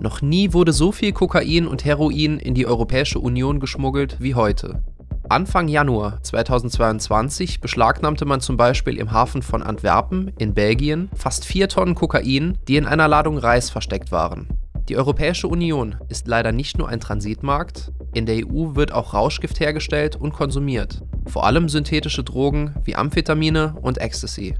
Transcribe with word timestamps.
Noch 0.00 0.20
nie 0.20 0.52
wurde 0.52 0.72
so 0.72 0.92
viel 0.92 1.12
Kokain 1.12 1.66
und 1.66 1.84
Heroin 1.84 2.38
in 2.38 2.54
die 2.54 2.66
Europäische 2.66 3.18
Union 3.18 3.60
geschmuggelt 3.60 4.16
wie 4.20 4.34
heute. 4.34 4.82
Anfang 5.28 5.66
Januar 5.66 6.22
2022 6.22 7.60
beschlagnahmte 7.60 8.26
man 8.26 8.40
zum 8.40 8.56
Beispiel 8.56 8.96
im 8.98 9.10
Hafen 9.10 9.42
von 9.42 9.62
Antwerpen 9.62 10.32
in 10.38 10.54
Belgien 10.54 11.08
fast 11.16 11.44
4 11.44 11.68
Tonnen 11.68 11.94
Kokain, 11.96 12.58
die 12.68 12.76
in 12.76 12.86
einer 12.86 13.08
Ladung 13.08 13.38
Reis 13.38 13.70
versteckt 13.70 14.12
waren. 14.12 14.46
Die 14.88 14.96
Europäische 14.96 15.48
Union 15.48 15.96
ist 16.08 16.28
leider 16.28 16.52
nicht 16.52 16.78
nur 16.78 16.88
ein 16.88 17.00
Transitmarkt, 17.00 17.90
in 18.14 18.24
der 18.24 18.46
EU 18.46 18.76
wird 18.76 18.92
auch 18.92 19.14
Rauschgift 19.14 19.58
hergestellt 19.58 20.14
und 20.14 20.32
konsumiert, 20.32 21.02
vor 21.26 21.44
allem 21.44 21.68
synthetische 21.68 22.22
Drogen 22.22 22.74
wie 22.84 22.94
Amphetamine 22.94 23.74
und 23.82 23.98
Ecstasy. 23.98 24.54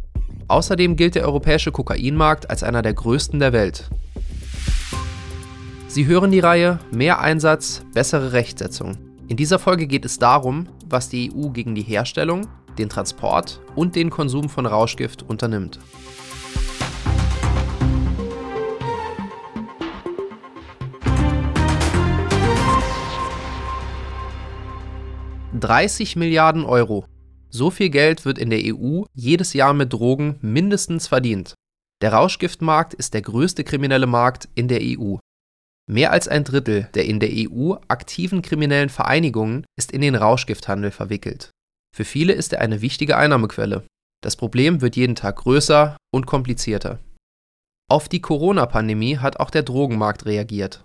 Außerdem 0.48 0.96
gilt 0.96 1.14
der 1.14 1.26
europäische 1.26 1.70
Kokainmarkt 1.70 2.50
als 2.50 2.64
einer 2.64 2.82
der 2.82 2.94
größten 2.94 3.38
der 3.38 3.52
Welt. 3.52 3.88
Sie 5.96 6.04
hören 6.04 6.30
die 6.30 6.40
Reihe 6.40 6.78
Mehr 6.92 7.20
Einsatz, 7.20 7.82
bessere 7.94 8.32
Rechtsetzung. 8.32 8.98
In 9.28 9.38
dieser 9.38 9.58
Folge 9.58 9.86
geht 9.86 10.04
es 10.04 10.18
darum, 10.18 10.68
was 10.84 11.08
die 11.08 11.32
EU 11.34 11.48
gegen 11.48 11.74
die 11.74 11.80
Herstellung, 11.80 12.48
den 12.76 12.90
Transport 12.90 13.62
und 13.76 13.96
den 13.96 14.10
Konsum 14.10 14.50
von 14.50 14.66
Rauschgift 14.66 15.22
unternimmt. 15.22 15.78
30 25.58 26.16
Milliarden 26.16 26.66
Euro. 26.66 27.06
So 27.48 27.70
viel 27.70 27.88
Geld 27.88 28.26
wird 28.26 28.36
in 28.36 28.50
der 28.50 28.60
EU 28.66 29.04
jedes 29.14 29.54
Jahr 29.54 29.72
mit 29.72 29.94
Drogen 29.94 30.36
mindestens 30.42 31.08
verdient. 31.08 31.54
Der 32.02 32.12
Rauschgiftmarkt 32.12 32.92
ist 32.92 33.14
der 33.14 33.22
größte 33.22 33.64
kriminelle 33.64 34.06
Markt 34.06 34.50
in 34.54 34.68
der 34.68 34.80
EU. 34.82 35.16
Mehr 35.88 36.10
als 36.10 36.26
ein 36.26 36.44
Drittel 36.44 36.88
der 36.94 37.06
in 37.06 37.20
der 37.20 37.30
EU 37.32 37.74
aktiven 37.88 38.42
kriminellen 38.42 38.88
Vereinigungen 38.88 39.64
ist 39.78 39.92
in 39.92 40.00
den 40.00 40.16
Rauschgifthandel 40.16 40.90
verwickelt. 40.90 41.50
Für 41.94 42.04
viele 42.04 42.32
ist 42.32 42.52
er 42.52 42.60
eine 42.60 42.82
wichtige 42.82 43.16
Einnahmequelle. 43.16 43.86
Das 44.22 44.36
Problem 44.36 44.80
wird 44.80 44.96
jeden 44.96 45.14
Tag 45.14 45.36
größer 45.36 45.96
und 46.12 46.26
komplizierter. 46.26 46.98
Auf 47.88 48.08
die 48.08 48.20
Corona-Pandemie 48.20 49.18
hat 49.18 49.38
auch 49.38 49.50
der 49.50 49.62
Drogenmarkt 49.62 50.26
reagiert. 50.26 50.82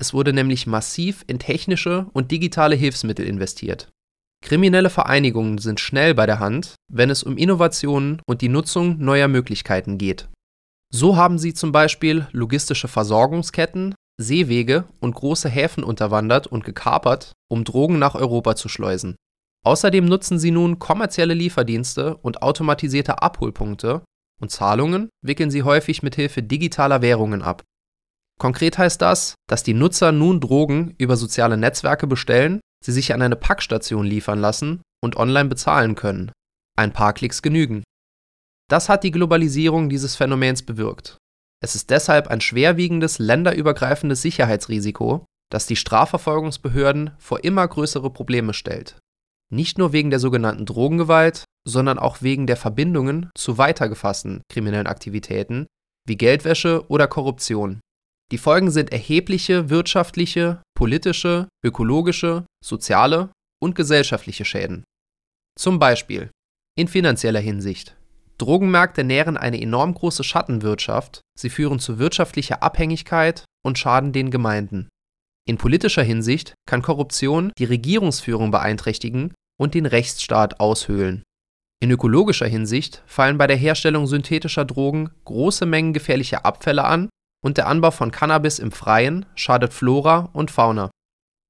Es 0.00 0.14
wurde 0.14 0.32
nämlich 0.32 0.66
massiv 0.66 1.24
in 1.26 1.38
technische 1.38 2.06
und 2.12 2.30
digitale 2.30 2.76
Hilfsmittel 2.76 3.26
investiert. 3.26 3.90
Kriminelle 4.44 4.90
Vereinigungen 4.90 5.58
sind 5.58 5.80
schnell 5.80 6.14
bei 6.14 6.26
der 6.26 6.38
Hand, 6.38 6.76
wenn 6.92 7.10
es 7.10 7.24
um 7.24 7.36
Innovationen 7.36 8.20
und 8.26 8.42
die 8.42 8.48
Nutzung 8.48 8.98
neuer 8.98 9.26
Möglichkeiten 9.26 9.98
geht. 9.98 10.28
So 10.92 11.16
haben 11.16 11.38
sie 11.38 11.52
zum 11.52 11.72
Beispiel 11.72 12.28
logistische 12.30 12.86
Versorgungsketten, 12.86 13.94
Seewege 14.18 14.84
und 15.00 15.14
große 15.14 15.48
Häfen 15.48 15.84
unterwandert 15.84 16.46
und 16.46 16.64
gekapert, 16.64 17.32
um 17.50 17.64
Drogen 17.64 17.98
nach 17.98 18.14
Europa 18.14 18.56
zu 18.56 18.68
schleusen. 18.68 19.16
Außerdem 19.64 20.04
nutzen 20.04 20.38
sie 20.38 20.50
nun 20.50 20.78
kommerzielle 20.78 21.34
Lieferdienste 21.34 22.16
und 22.16 22.42
automatisierte 22.42 23.20
Abholpunkte 23.22 24.02
und 24.40 24.50
Zahlungen 24.50 25.08
wickeln 25.22 25.50
sie 25.50 25.62
häufig 25.62 26.02
mit 26.02 26.14
Hilfe 26.14 26.42
digitaler 26.42 27.02
Währungen 27.02 27.42
ab. 27.42 27.62
Konkret 28.38 28.78
heißt 28.78 29.00
das, 29.00 29.34
dass 29.48 29.62
die 29.62 29.74
Nutzer 29.74 30.12
nun 30.12 30.40
Drogen 30.40 30.94
über 30.98 31.16
soziale 31.16 31.56
Netzwerke 31.56 32.06
bestellen, 32.06 32.60
sie 32.84 32.92
sich 32.92 33.14
an 33.14 33.22
eine 33.22 33.36
Packstation 33.36 34.06
liefern 34.06 34.38
lassen 34.38 34.82
und 35.02 35.16
online 35.16 35.48
bezahlen 35.48 35.94
können. 35.94 36.32
Ein 36.78 36.92
paar 36.92 37.14
Klicks 37.14 37.40
genügen. 37.40 37.82
Das 38.68 38.88
hat 38.88 39.04
die 39.04 39.10
Globalisierung 39.10 39.88
dieses 39.88 40.16
Phänomens 40.16 40.62
bewirkt. 40.62 41.16
Es 41.66 41.74
ist 41.74 41.90
deshalb 41.90 42.28
ein 42.28 42.40
schwerwiegendes 42.40 43.18
länderübergreifendes 43.18 44.22
Sicherheitsrisiko, 44.22 45.26
das 45.50 45.66
die 45.66 45.74
Strafverfolgungsbehörden 45.74 47.10
vor 47.18 47.42
immer 47.42 47.66
größere 47.66 48.08
Probleme 48.10 48.54
stellt. 48.54 49.00
Nicht 49.52 49.76
nur 49.76 49.92
wegen 49.92 50.10
der 50.10 50.20
sogenannten 50.20 50.64
Drogengewalt, 50.64 51.42
sondern 51.66 51.98
auch 51.98 52.22
wegen 52.22 52.46
der 52.46 52.56
Verbindungen 52.56 53.30
zu 53.36 53.58
weitergefassten 53.58 54.42
kriminellen 54.48 54.86
Aktivitäten 54.86 55.66
wie 56.06 56.16
Geldwäsche 56.16 56.88
oder 56.88 57.08
Korruption. 57.08 57.80
Die 58.30 58.38
Folgen 58.38 58.70
sind 58.70 58.92
erhebliche 58.92 59.68
wirtschaftliche, 59.68 60.62
politische, 60.76 61.48
ökologische, 61.64 62.46
soziale 62.64 63.30
und 63.60 63.74
gesellschaftliche 63.74 64.44
Schäden. 64.44 64.84
Zum 65.58 65.80
Beispiel 65.80 66.30
in 66.78 66.86
finanzieller 66.86 67.40
Hinsicht 67.40 67.96
Drogenmärkte 68.38 69.04
nähren 69.04 69.36
eine 69.36 69.60
enorm 69.60 69.94
große 69.94 70.22
Schattenwirtschaft, 70.22 71.20
sie 71.38 71.50
führen 71.50 71.78
zu 71.78 71.98
wirtschaftlicher 71.98 72.62
Abhängigkeit 72.62 73.44
und 73.64 73.78
schaden 73.78 74.12
den 74.12 74.30
Gemeinden. 74.30 74.88
In 75.48 75.58
politischer 75.58 76.02
Hinsicht 76.02 76.54
kann 76.66 76.82
Korruption 76.82 77.52
die 77.58 77.64
Regierungsführung 77.64 78.50
beeinträchtigen 78.50 79.32
und 79.58 79.74
den 79.74 79.86
Rechtsstaat 79.86 80.60
aushöhlen. 80.60 81.22
In 81.80 81.90
ökologischer 81.90 82.46
Hinsicht 82.46 83.02
fallen 83.06 83.38
bei 83.38 83.46
der 83.46 83.56
Herstellung 83.56 84.06
synthetischer 84.06 84.64
Drogen 84.64 85.10
große 85.24 85.66
Mengen 85.66 85.92
gefährlicher 85.92 86.44
Abfälle 86.44 86.84
an 86.84 87.08
und 87.44 87.58
der 87.58 87.68
Anbau 87.68 87.90
von 87.90 88.10
Cannabis 88.10 88.58
im 88.58 88.72
Freien 88.72 89.26
schadet 89.34 89.72
Flora 89.72 90.30
und 90.32 90.50
Fauna. 90.50 90.90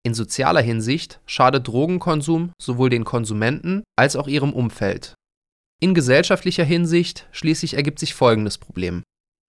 In 0.05 0.15
sozialer 0.15 0.61
Hinsicht 0.61 1.21
schadet 1.27 1.67
Drogenkonsum 1.67 2.53
sowohl 2.61 2.91
den 2.91 3.05
Konsumenten 3.05 3.83
als 3.97 4.15
auch 4.15 4.29
ihrem 4.29 4.53
Umfeld 4.53 5.15
in 5.81 5.95
gesellschaftlicher 5.95 6.65
Hinsicht 6.65 7.27
schließlich 7.33 7.75
ergibt 7.75 7.99
sich 7.99 8.15
folgendes 8.15 8.59
Problem. 8.59 9.03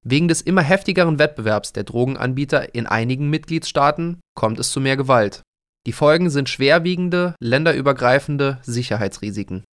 Wegen 0.05 0.27
des 0.27 0.41
immer 0.41 0.61
heftigeren 0.61 1.19
Wettbewerbs 1.19 1.73
der 1.73 1.83
Drogenanbieter 1.83 2.75
in 2.75 2.85
einigen 2.87 3.29
Mitgliedstaaten 3.29 4.19
kommt 4.35 4.59
es 4.59 4.71
zu 4.71 4.79
mehr 4.79 4.97
Gewalt. 4.97 5.41
Die 5.85 5.93
Folgen 5.93 6.29
sind 6.29 6.49
schwerwiegende, 6.49 7.35
länderübergreifende 7.41 8.59
Sicherheitsrisiken. 8.61 9.63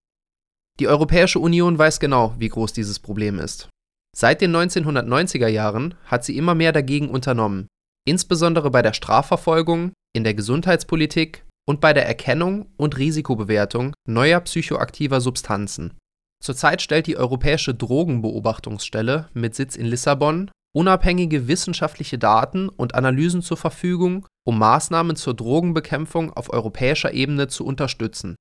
Die 0.80 0.88
Europäische 0.88 1.38
Union 1.38 1.78
weiß 1.78 2.00
genau, 2.00 2.34
wie 2.38 2.48
groß 2.48 2.72
dieses 2.72 2.98
Problem 2.98 3.38
ist. 3.38 3.68
Seit 4.16 4.40
den 4.40 4.54
1990er 4.54 5.48
Jahren 5.48 5.94
hat 6.04 6.24
sie 6.24 6.36
immer 6.36 6.54
mehr 6.54 6.72
dagegen 6.72 7.10
unternommen, 7.10 7.66
insbesondere 8.06 8.70
bei 8.70 8.82
der 8.82 8.92
Strafverfolgung, 8.92 9.92
in 10.16 10.22
der 10.24 10.34
Gesundheitspolitik 10.34 11.44
und 11.66 11.80
bei 11.80 11.92
der 11.92 12.06
Erkennung 12.06 12.66
und 12.76 12.96
Risikobewertung 12.96 13.94
neuer 14.08 14.40
psychoaktiver 14.40 15.20
Substanzen. 15.20 15.96
Zurzeit 16.44 16.82
stellt 16.82 17.06
die 17.06 17.16
Europäische 17.16 17.74
Drogenbeobachtungsstelle 17.74 19.30
mit 19.32 19.54
Sitz 19.54 19.76
in 19.76 19.86
Lissabon 19.86 20.50
unabhängige 20.76 21.48
wissenschaftliche 21.48 22.18
Daten 22.18 22.68
und 22.68 22.94
Analysen 22.94 23.40
zur 23.40 23.56
Verfügung, 23.56 24.26
um 24.44 24.58
Maßnahmen 24.58 25.16
zur 25.16 25.32
Drogenbekämpfung 25.32 26.34
auf 26.34 26.52
europäischer 26.52 27.14
Ebene 27.14 27.48
zu 27.48 27.64
unterstützen. 27.64 28.34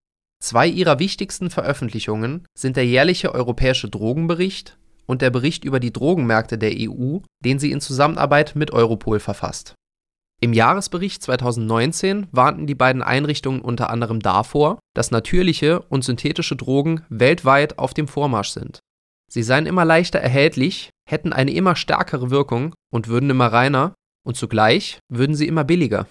Zwei 0.43 0.67
ihrer 0.67 0.99
wichtigsten 0.99 1.49
Veröffentlichungen 1.49 2.45
sind 2.57 2.75
der 2.75 2.85
jährliche 2.85 3.33
Europäische 3.33 3.87
Drogenbericht 3.87 4.77
und 5.05 5.21
der 5.21 5.29
Bericht 5.29 5.63
über 5.63 5.79
die 5.79 5.93
Drogenmärkte 5.93 6.57
der 6.57 6.73
EU, 6.73 7.19
den 7.39 7.57
sie 7.57 7.71
in 7.71 7.79
Zusammenarbeit 7.79 8.53
mit 8.57 8.71
Europol 8.71 9.21
verfasst 9.21 9.75
im 10.43 10.51
Jahresbericht 10.51 11.23
2019 11.23 12.27
warnten 12.31 12.67
die 12.67 12.75
beiden 12.75 13.01
Einrichtungen 13.01 13.61
unter 13.61 13.89
anderem 13.89 14.19
davor, 14.19 14.77
dass 14.93 15.09
natürliche 15.09 15.81
und 15.83 16.03
synthetische 16.03 16.57
Drogen 16.57 17.05
weltweit 17.07 17.79
auf 17.79 17.93
dem 17.93 18.09
Vormarsch 18.09 18.49
sind. 18.49 18.79
Sie 19.31 19.41
seien 19.41 19.65
immer 19.65 19.85
leichter 19.85 20.19
erhältlich, 20.19 20.89
hätten 21.09 21.31
eine 21.31 21.53
immer 21.53 21.77
stärkere 21.77 22.29
Wirkung 22.29 22.73
und 22.91 23.07
würden 23.07 23.29
immer 23.29 23.47
reiner, 23.47 23.93
und 24.25 24.35
zugleich 24.35 24.99
würden 25.09 25.35
sie 25.35 25.47
immer 25.47 25.63
billiger. 25.63 26.07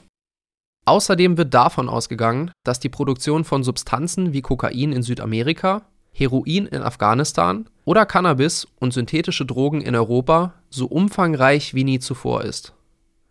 Außerdem 0.87 1.37
wird 1.37 1.53
davon 1.53 1.91
ausgegangen, 1.91 2.53
dass 2.65 2.81
die 2.81 2.88
Produktion 2.88 3.44
von 3.44 3.62
Substanzen 3.62 4.32
wie 4.32 4.41
Kokain 4.41 4.92
in 4.92 5.03
Südamerika, 5.03 5.82
Heroin 6.10 6.66
in 6.66 6.82
Afghanistan 6.82 7.69
oder 7.84 8.06
Cannabis 8.06 8.66
und 8.81 8.94
synthetische 8.94 9.44
Drogen 9.44 9.82
in 9.82 9.94
Europa 9.94 10.54
so 10.71 10.87
umfangreich 10.87 11.75
wie 11.75 11.84
nie 11.84 12.00
zuvor 12.00 12.44
ist. 12.44 12.74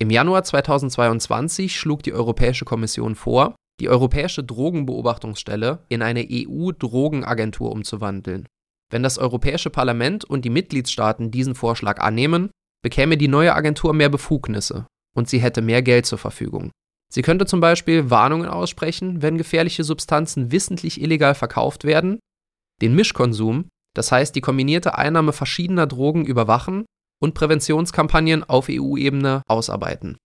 Im 0.01 0.09
Januar 0.09 0.43
2022 0.43 1.79
schlug 1.79 2.01
die 2.01 2.11
Europäische 2.11 2.65
Kommission 2.65 3.13
vor, 3.13 3.53
die 3.79 3.87
Europäische 3.87 4.43
Drogenbeobachtungsstelle 4.43 5.85
in 5.89 6.01
eine 6.01 6.27
EU-Drogenagentur 6.27 7.71
umzuwandeln. 7.71 8.47
Wenn 8.91 9.03
das 9.03 9.19
Europäische 9.19 9.69
Parlament 9.69 10.25
und 10.25 10.43
die 10.43 10.49
Mitgliedstaaten 10.49 11.29
diesen 11.29 11.53
Vorschlag 11.53 11.99
annehmen, 11.99 12.49
bekäme 12.83 13.15
die 13.15 13.27
neue 13.27 13.53
Agentur 13.53 13.93
mehr 13.93 14.09
Befugnisse 14.09 14.87
und 15.15 15.29
sie 15.29 15.37
hätte 15.37 15.61
mehr 15.61 15.83
Geld 15.83 16.07
zur 16.07 16.17
Verfügung. 16.17 16.71
Sie 17.13 17.21
könnte 17.21 17.45
zum 17.45 17.59
Beispiel 17.59 18.09
Warnungen 18.09 18.47
aussprechen, 18.49 19.21
wenn 19.21 19.37
gefährliche 19.37 19.83
Substanzen 19.83 20.51
wissentlich 20.51 20.99
illegal 20.99 21.35
verkauft 21.35 21.83
werden, 21.83 22.17
den 22.81 22.95
Mischkonsum, 22.95 23.69
das 23.95 24.11
heißt 24.11 24.35
die 24.35 24.41
kombinierte 24.41 24.97
Einnahme 24.97 25.31
verschiedener 25.31 25.85
Drogen 25.85 26.25
überwachen 26.25 26.85
und 27.21 27.33
Präventionskampagnen 27.33 28.43
auf 28.43 28.67
EU-Ebene 28.69 29.43
ausarbeiten. 29.47 30.17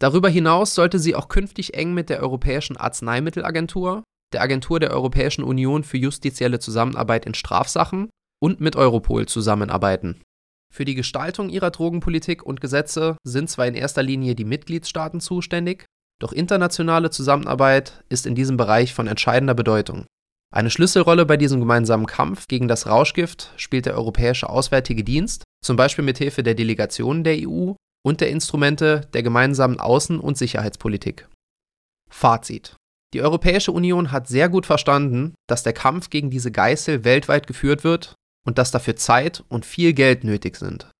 Darüber 0.00 0.28
hinaus 0.28 0.74
sollte 0.74 0.98
sie 0.98 1.14
auch 1.14 1.28
künftig 1.28 1.74
eng 1.74 1.94
mit 1.94 2.10
der 2.10 2.20
Europäischen 2.20 2.76
Arzneimittelagentur, 2.76 4.02
der 4.32 4.42
Agentur 4.42 4.80
der 4.80 4.90
Europäischen 4.90 5.44
Union 5.44 5.84
für 5.84 5.98
justizielle 5.98 6.58
Zusammenarbeit 6.58 7.26
in 7.26 7.34
Strafsachen 7.34 8.10
und 8.42 8.60
mit 8.60 8.74
Europol 8.74 9.26
zusammenarbeiten. 9.26 10.20
Für 10.72 10.84
die 10.84 10.94
Gestaltung 10.94 11.50
ihrer 11.50 11.70
Drogenpolitik 11.70 12.42
und 12.42 12.60
Gesetze 12.60 13.16
sind 13.22 13.50
zwar 13.50 13.66
in 13.66 13.74
erster 13.74 14.02
Linie 14.02 14.34
die 14.34 14.46
Mitgliedstaaten 14.46 15.20
zuständig, 15.20 15.84
doch 16.18 16.32
internationale 16.32 17.10
Zusammenarbeit 17.10 18.02
ist 18.08 18.26
in 18.26 18.34
diesem 18.34 18.56
Bereich 18.56 18.94
von 18.94 19.06
entscheidender 19.06 19.54
Bedeutung. 19.54 20.06
Eine 20.52 20.70
Schlüsselrolle 20.70 21.26
bei 21.26 21.36
diesem 21.36 21.60
gemeinsamen 21.60 22.06
Kampf 22.06 22.48
gegen 22.48 22.68
das 22.68 22.86
Rauschgift 22.86 23.52
spielt 23.56 23.86
der 23.86 23.96
Europäische 23.96 24.48
Auswärtige 24.48 25.04
Dienst, 25.04 25.44
zum 25.62 25.76
Beispiel 25.76 26.04
mit 26.04 26.18
Hilfe 26.18 26.42
der 26.42 26.54
Delegationen 26.54 27.24
der 27.24 27.36
EU 27.48 27.72
und 28.04 28.20
der 28.20 28.30
Instrumente 28.30 29.08
der 29.14 29.22
gemeinsamen 29.22 29.78
Außen- 29.78 30.18
und 30.18 30.36
Sicherheitspolitik. 30.36 31.28
Fazit. 32.10 32.76
Die 33.14 33.22
Europäische 33.22 33.72
Union 33.72 34.10
hat 34.10 34.26
sehr 34.26 34.48
gut 34.48 34.66
verstanden, 34.66 35.34
dass 35.48 35.62
der 35.62 35.72
Kampf 35.72 36.10
gegen 36.10 36.30
diese 36.30 36.50
Geißel 36.50 37.04
weltweit 37.04 37.46
geführt 37.46 37.84
wird 37.84 38.14
und 38.44 38.58
dass 38.58 38.70
dafür 38.70 38.96
Zeit 38.96 39.44
und 39.48 39.66
viel 39.66 39.92
Geld 39.92 40.24
nötig 40.24 40.56
sind. 40.56 40.90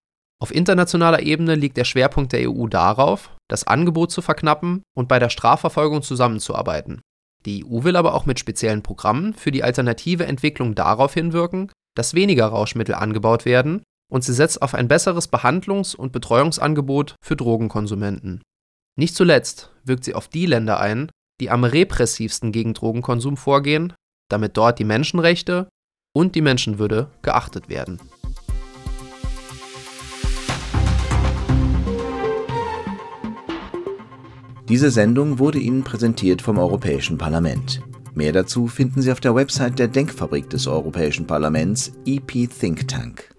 Auf 0.40 0.54
internationaler 0.54 1.22
Ebene 1.22 1.54
liegt 1.54 1.76
der 1.76 1.84
Schwerpunkt 1.84 2.32
der 2.32 2.50
EU 2.50 2.66
darauf, 2.66 3.30
das 3.48 3.66
Angebot 3.66 4.10
zu 4.10 4.22
verknappen 4.22 4.82
und 4.94 5.08
bei 5.08 5.18
der 5.18 5.30
Strafverfolgung 5.30 6.02
zusammenzuarbeiten. 6.02 7.00
Die 7.46 7.64
EU 7.64 7.84
will 7.84 7.96
aber 7.96 8.14
auch 8.14 8.26
mit 8.26 8.38
speziellen 8.38 8.82
Programmen 8.82 9.34
für 9.34 9.50
die 9.50 9.64
alternative 9.64 10.26
Entwicklung 10.26 10.74
darauf 10.74 11.14
hinwirken, 11.14 11.70
dass 11.96 12.14
weniger 12.14 12.46
Rauschmittel 12.46 12.94
angebaut 12.94 13.44
werden 13.44 13.82
und 14.12 14.22
sie 14.22 14.34
setzt 14.34 14.60
auf 14.60 14.74
ein 14.74 14.88
besseres 14.88 15.32
Behandlungs- 15.32 15.96
und 15.96 16.12
Betreuungsangebot 16.12 17.16
für 17.24 17.34
Drogenkonsumenten. 17.34 18.42
Nicht 18.94 19.16
zuletzt 19.16 19.70
wirkt 19.84 20.04
sie 20.04 20.14
auf 20.14 20.28
die 20.28 20.44
Länder 20.44 20.78
ein, 20.80 21.10
die 21.40 21.48
am 21.48 21.64
repressivsten 21.64 22.52
gegen 22.52 22.74
Drogenkonsum 22.74 23.38
vorgehen, 23.38 23.94
damit 24.28 24.58
dort 24.58 24.78
die 24.78 24.84
Menschenrechte 24.84 25.66
und 26.14 26.34
die 26.34 26.42
Menschenwürde 26.42 27.08
geachtet 27.22 27.70
werden. 27.70 28.00
Diese 34.68 34.90
Sendung 34.90 35.38
wurde 35.38 35.58
Ihnen 35.58 35.84
präsentiert 35.84 36.42
vom 36.42 36.58
Europäischen 36.58 37.16
Parlament. 37.16 37.80
Mehr 38.14 38.32
dazu 38.32 38.66
finden 38.66 39.00
Sie 39.00 39.10
auf 39.10 39.20
der 39.20 39.34
Website 39.34 39.78
der 39.78 39.88
Denkfabrik 39.88 40.50
des 40.50 40.66
Europäischen 40.66 41.26
Parlaments 41.26 41.92
EP 42.04 42.50
Think 42.50 42.86
Tank. 42.88 43.32